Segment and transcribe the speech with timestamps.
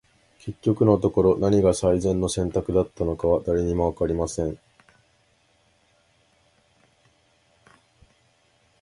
[0.43, 4.57] •結局のところ、何が最善の選択だったのかは、誰にも分かりません。